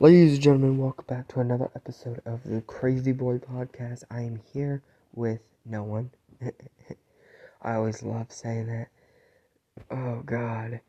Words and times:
Ladies 0.00 0.34
and 0.34 0.42
gentlemen, 0.42 0.78
welcome 0.78 1.06
back 1.08 1.26
to 1.26 1.40
another 1.40 1.72
episode 1.74 2.22
of 2.24 2.44
the 2.44 2.60
Crazy 2.60 3.10
Boy 3.10 3.38
Podcast. 3.38 4.04
I 4.08 4.20
am 4.20 4.40
here 4.52 4.80
with 5.12 5.40
no 5.66 5.82
one. 5.82 6.12
I 7.62 7.74
always 7.74 8.04
love 8.04 8.30
saying 8.30 8.68
that. 8.68 8.90
Oh, 9.90 10.22
God. 10.24 10.82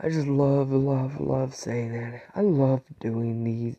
I 0.00 0.08
just 0.08 0.26
love, 0.26 0.72
love, 0.72 1.20
love 1.20 1.54
saying 1.54 1.92
that. 1.92 2.22
I 2.34 2.40
love 2.40 2.80
doing 2.98 3.44
these 3.44 3.76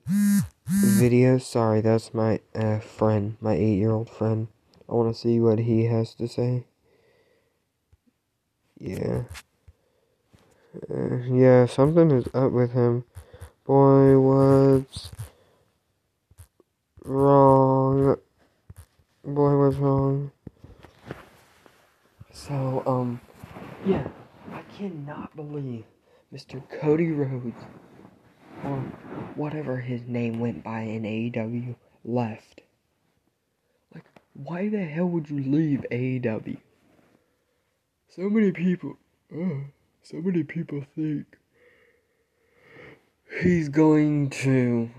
videos. 0.97 1.41
Sorry, 1.41 1.81
that's 1.81 2.13
my 2.13 2.39
uh, 2.55 2.79
friend, 2.79 3.35
my 3.41 3.55
eight 3.55 3.75
year 3.75 3.91
old 3.91 4.09
friend. 4.09 4.47
I 4.87 4.93
want 4.93 5.13
to 5.13 5.21
see 5.21 5.41
what 5.41 5.59
he 5.59 5.87
has 5.87 6.13
to 6.15 6.29
say. 6.29 6.63
Yeah. 8.79 9.23
Uh, 10.89 11.17
yeah, 11.29 11.65
something 11.65 12.11
is 12.11 12.29
up 12.33 12.53
with 12.53 12.71
him. 12.71 13.03
Boy, 13.65 14.15
was 14.19 15.09
wrong? 17.03 18.15
Boy, 19.23 19.55
was 19.55 19.75
wrong? 19.77 20.31
So, 22.31 22.83
um, 22.85 23.19
yeah, 23.83 24.07
I 24.53 24.61
cannot 24.77 25.35
believe 25.35 25.83
Mr. 26.31 26.61
Cody 26.79 27.09
Rhodes, 27.09 27.63
or 28.63 28.77
whatever 29.33 29.77
his 29.77 30.01
name 30.05 30.39
went 30.39 30.63
by 30.63 30.81
in 30.81 31.01
AEW, 31.01 31.73
left. 32.03 32.61
Like, 33.95 34.05
why 34.33 34.69
the 34.69 34.85
hell 34.85 35.07
would 35.07 35.27
you 35.31 35.39
leave 35.39 35.83
AEW? 35.91 36.57
So 38.09 38.29
many 38.29 38.51
people, 38.51 38.97
uh, 39.35 39.71
so 40.03 40.17
many 40.17 40.43
people 40.43 40.85
think 40.95 41.25
he's 43.41 43.69
going 43.69 44.29
to 44.29 44.89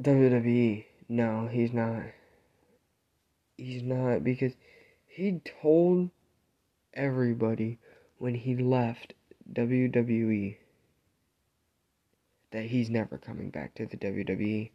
WWE. 0.00 0.84
No, 1.08 1.48
he's 1.50 1.72
not. 1.72 2.02
He's 3.56 3.82
not 3.82 4.22
because 4.22 4.52
he 5.06 5.40
told 5.62 6.10
everybody 6.94 7.78
when 8.18 8.34
he 8.34 8.56
left 8.56 9.14
WWE 9.52 10.56
that 12.50 12.64
he's 12.64 12.90
never 12.90 13.18
coming 13.18 13.50
back 13.50 13.74
to 13.74 13.86
the 13.86 13.96
WWE. 13.96 14.70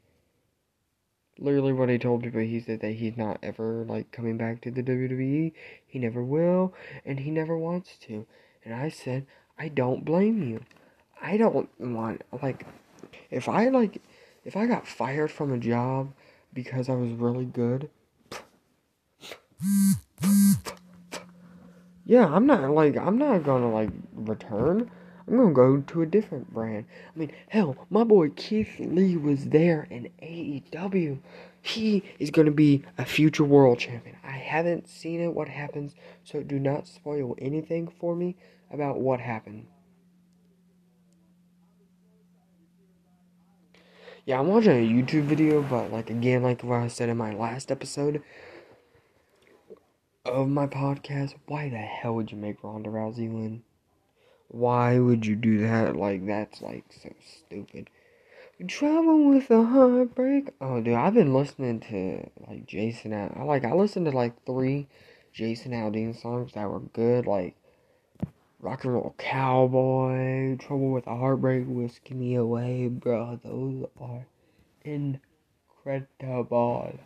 Literally, 1.39 1.73
what 1.73 1.89
he 1.89 1.97
told 1.97 2.23
people, 2.23 2.41
he 2.41 2.59
said 2.59 2.81
that 2.81 2.91
he's 2.93 3.17
not 3.17 3.39
ever 3.41 3.85
like 3.87 4.11
coming 4.11 4.37
back 4.37 4.61
to 4.61 4.71
the 4.71 4.83
WWE. 4.83 5.53
He 5.87 5.99
never 5.99 6.23
will, 6.23 6.73
and 7.05 7.19
he 7.19 7.31
never 7.31 7.57
wants 7.57 7.97
to. 8.01 8.27
And 8.63 8.73
I 8.73 8.89
said, 8.89 9.25
I 9.57 9.67
don't 9.67 10.05
blame 10.05 10.43
you. 10.43 10.61
I 11.21 11.37
don't 11.37 11.69
want 11.79 12.23
like 12.41 12.65
if 13.29 13.47
I 13.47 13.69
like 13.69 14.01
if 14.43 14.55
I 14.57 14.65
got 14.65 14.87
fired 14.87 15.31
from 15.31 15.53
a 15.53 15.57
job 15.57 16.13
because 16.53 16.89
I 16.89 16.93
was 16.93 17.11
really 17.11 17.45
good. 17.45 17.89
Yeah, 22.05 22.25
I'm 22.25 22.45
not 22.47 22.71
like 22.71 22.97
I'm 22.97 23.17
not 23.17 23.43
gonna 23.43 23.71
like 23.71 23.91
return. 24.13 24.89
I'm 25.27 25.37
gonna 25.37 25.53
go 25.53 25.77
to 25.79 26.01
a 26.01 26.05
different 26.07 26.51
brand. 26.51 26.85
I 27.15 27.19
mean, 27.19 27.31
hell, 27.49 27.77
my 27.89 28.03
boy 28.03 28.29
Keith 28.29 28.79
Lee 28.79 29.15
was 29.15 29.45
there 29.45 29.87
in 29.89 30.09
AEW. 30.21 31.19
He 31.61 32.03
is 32.17 32.31
gonna 32.31 32.51
be 32.51 32.83
a 32.97 33.05
future 33.05 33.43
world 33.43 33.79
champion. 33.79 34.17
I 34.23 34.31
haven't 34.31 34.89
seen 34.89 35.21
it, 35.21 35.33
what 35.33 35.47
happens, 35.47 35.93
so 36.23 36.41
do 36.41 36.59
not 36.59 36.87
spoil 36.87 37.35
anything 37.37 37.87
for 37.87 38.15
me 38.15 38.35
about 38.71 38.99
what 38.99 39.19
happened. 39.21 39.67
Yeah, 44.23 44.39
I'm 44.39 44.47
watching 44.47 44.71
a 44.71 44.87
YouTube 44.87 45.23
video, 45.23 45.63
but 45.63 45.91
like 45.91 46.11
again, 46.11 46.43
like 46.43 46.63
what 46.63 46.79
I 46.79 46.87
said 46.87 47.09
in 47.09 47.17
my 47.17 47.33
last 47.33 47.71
episode 47.71 48.21
of 50.23 50.47
my 50.47 50.67
podcast, 50.67 51.33
why 51.47 51.69
the 51.69 51.77
hell 51.77 52.13
would 52.13 52.31
you 52.31 52.37
make 52.37 52.63
Ronda 52.63 52.91
Rousey 52.91 53.27
win? 53.31 53.63
Why 54.47 54.99
would 54.99 55.25
you 55.25 55.35
do 55.35 55.61
that? 55.61 55.95
Like 55.95 56.27
that's 56.27 56.61
like 56.61 56.85
so 56.91 57.09
stupid. 57.25 57.89
Trouble 58.67 59.27
with 59.27 59.49
a 59.49 59.63
Heartbreak. 59.63 60.51
Oh, 60.61 60.81
dude, 60.81 60.93
I've 60.93 61.15
been 61.15 61.33
listening 61.33 61.79
to 61.89 62.29
like 62.47 62.67
Jason. 62.67 63.13
I 63.13 63.41
like 63.41 63.65
I 63.65 63.73
listened 63.73 64.05
to 64.05 64.11
like 64.11 64.45
three 64.45 64.87
Jason 65.33 65.71
Aldean 65.71 66.15
songs 66.21 66.53
that 66.53 66.69
were 66.69 66.79
good, 66.79 67.25
like 67.25 67.55
Rock 68.61 68.83
and 68.83 68.93
Roll 68.93 69.15
Cowboy, 69.17 70.55
Trouble 70.57 70.91
with 70.91 71.07
a 71.07 71.15
Heartbreak, 71.15 71.63
Whiskey 71.67 72.13
Me 72.13 72.35
Away, 72.35 72.89
bro. 72.89 73.39
Those 73.43 73.87
are 73.99 74.27
incredible. 74.85 76.99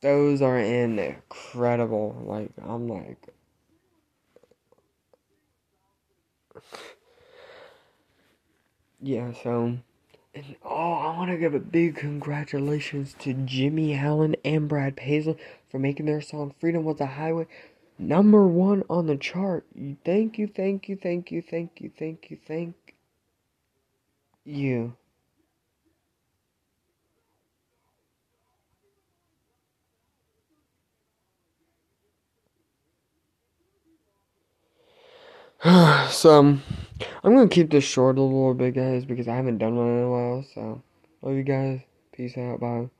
Those 0.00 0.42
are 0.42 0.58
incredible. 0.58 2.24
Like, 2.26 2.50
I'm 2.60 2.88
like. 2.88 3.28
Yeah, 9.00 9.32
so. 9.44 9.78
And 10.34 10.56
oh, 10.64 10.92
I 10.92 11.16
want 11.16 11.30
to 11.30 11.36
give 11.36 11.54
a 11.54 11.60
big 11.60 11.94
congratulations 11.94 13.14
to 13.20 13.32
Jimmy 13.32 13.94
Allen 13.94 14.34
and 14.44 14.66
Brad 14.66 14.96
Paisley 14.96 15.36
for 15.68 15.78
making 15.78 16.06
their 16.06 16.20
song 16.20 16.52
Freedom 16.58 16.82
Was 16.84 17.00
a 17.00 17.06
Highway 17.06 17.46
number 18.02 18.46
one 18.46 18.84
on 18.90 19.06
the 19.06 19.16
chart. 19.16 19.66
Thank 20.04 20.38
you, 20.38 20.48
thank 20.48 20.88
you, 20.88 20.96
thank 20.96 21.30
you, 21.32 21.42
thank 21.42 21.80
you, 21.80 21.90
thank 21.98 22.30
you, 22.30 22.38
thank 22.46 22.76
you. 24.44 24.94
so, 36.10 36.40
um, 36.40 36.62
I'm 37.24 37.34
gonna 37.34 37.48
keep 37.48 37.70
this 37.70 37.84
short 37.84 38.18
a 38.18 38.22
little 38.22 38.54
bit, 38.54 38.74
guys, 38.74 39.04
because 39.04 39.28
I 39.28 39.36
haven't 39.36 39.58
done 39.58 39.76
one 39.76 39.88
in 39.88 40.02
a 40.04 40.10
while. 40.10 40.44
So, 40.54 40.82
love 41.22 41.36
you 41.36 41.44
guys. 41.44 41.80
Peace 42.12 42.36
out. 42.38 42.60
Bye. 42.60 42.90